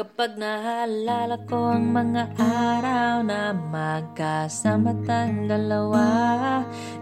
Kapag 0.00 0.40
naalala 0.40 1.44
ko 1.44 1.76
ang 1.76 1.92
mga 1.92 2.32
araw 2.40 3.20
na 3.20 3.52
magkasama 3.52 4.96
tayong 5.04 5.44
dalawa 5.44 6.08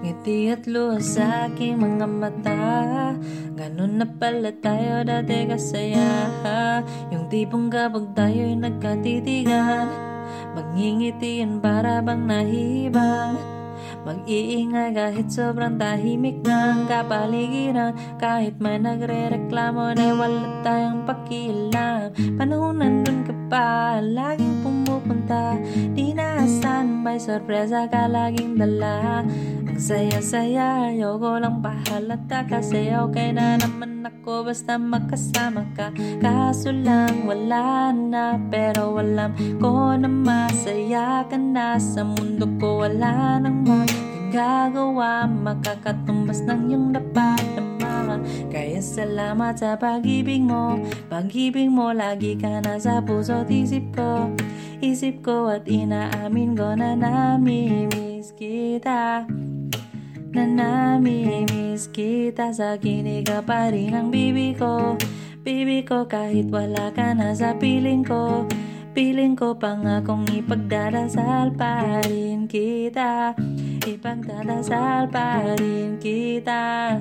Ngiti 0.03 0.51
at 0.51 0.67
luha 0.67 0.99
sa 0.99 1.47
aking 1.47 1.79
mga 1.79 2.11
mata 2.11 3.15
Ganun 3.55 4.03
na 4.03 4.07
pala 4.19 4.51
tayo 4.51 5.07
dati 5.07 5.47
kasaya. 5.47 6.27
Yung 7.15 7.31
tipong 7.31 7.71
kapag 7.71 8.19
tayo'y 8.19 8.59
nagkatitigan 8.59 9.87
Magngingitian 10.59 11.63
para 11.63 12.03
bang 12.03 12.27
nahibang 12.27 13.58
Mag-iingay 14.09 14.97
kahit 14.97 15.29
sobrang 15.29 15.77
tahimik 15.77 16.41
ng 16.41 16.89
kapaligiran. 16.89 17.93
Kahit 18.17 18.57
may 18.57 18.81
nagre-reklamo 18.81 19.93
na 19.93 20.17
wala 20.17 20.65
tayong 20.65 21.05
pakialam. 21.05 22.17
Panahon 22.41 22.81
nandun 22.81 23.29
ka 23.29 23.37
pa, 23.53 24.01
laging 24.01 24.65
pumupunta. 24.65 25.61
Di 25.93 26.08
may 26.99 27.23
sorpresa 27.23 27.87
ka 27.87 28.11
laging 28.11 28.59
dala. 28.59 29.23
Ang 29.65 29.79
saya-saya, 29.79 30.91
ayoko 30.91 31.39
lang 31.39 31.63
pahalata. 31.63 32.43
Kasi 32.43 32.91
okay 32.91 33.31
na 33.31 33.55
naman 33.55 34.03
ako 34.03 34.51
basta 34.51 34.75
makasama 34.75 35.63
ka. 35.79 35.95
Kaso 36.19 36.75
lang 36.75 37.25
wala 37.25 37.95
na, 37.95 38.35
pero 38.51 38.99
alam 38.99 39.33
ko 39.63 39.95
na 39.95 40.11
masaya 40.11 41.23
ka 41.31 41.39
na. 41.39 41.79
Sa 41.79 42.03
mundo 42.03 42.51
ko 42.59 42.83
wala 42.83 43.39
nang 43.39 43.63
mga 43.63 43.87
gagawa. 44.35 45.31
Makakatumbas 45.31 46.43
ng 46.43 46.75
iyong 46.75 46.89
napadama 46.99 48.19
Kaya 48.51 48.83
salamat 48.83 49.55
sa 49.63 49.79
pag-ibig 49.79 50.43
mo. 50.43 50.83
Pag-ibig 51.07 51.71
mo 51.71 51.95
lagi 51.95 52.35
ka 52.35 52.59
na 52.67 52.83
sa 52.83 52.99
puso't 52.99 53.47
isip 53.47 53.95
ko 53.95 54.35
Isip 54.99 55.23
ko 55.23 55.47
at 55.47 55.63
inaamin 55.71 56.59
ko 56.59 56.75
na 56.75 56.99
namimiss 56.99 58.35
kita. 58.35 59.23
Na 60.35 60.43
namimiss 60.43 61.87
kita. 61.95 62.51
Sa 62.51 62.75
kinig 62.75 63.23
ka 63.23 63.39
pa 63.47 63.71
rin 63.71 63.95
ang 63.95 64.11
bibi 64.11 64.59
ko. 64.59 64.99
Bibi 65.47 65.87
ko 65.87 66.03
kahit 66.11 66.51
wala 66.51 66.91
ka 66.91 67.15
na 67.15 67.31
sa 67.31 67.55
piling 67.55 68.03
ko. 68.03 68.43
Piling 68.91 69.39
ko 69.39 69.55
pangakong 69.55 70.27
ipagdarasal 70.35 71.55
pa 71.55 72.03
rin 72.03 72.51
kita. 72.51 73.39
Ipagdarasal 73.87 75.15
pa 75.15 75.47
rin 75.63 76.03
kita 76.03 76.99